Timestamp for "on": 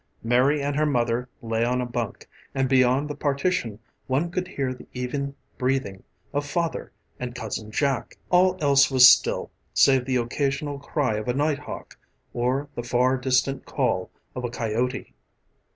1.63-1.79